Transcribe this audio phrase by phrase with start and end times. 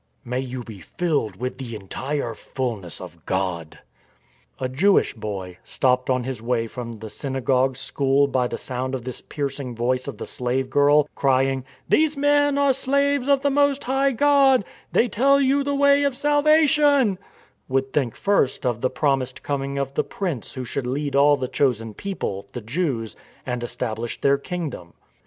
[0.33, 3.77] "May you be filled with the entire fullness of God."'
[4.59, 8.95] A Jewish boy, stopped on his way from the syna gogue school by the sound
[8.95, 13.51] of this piercing voice of the slave girl, crying, These men are slaves of the
[13.51, 17.19] Most High God;" They tell you the way of salvation,"
[17.69, 21.47] would think first of the promised coming of the Prince who should lead all the
[21.47, 23.15] chosen people, the Jews,
[23.45, 24.95] and establish their kingdom.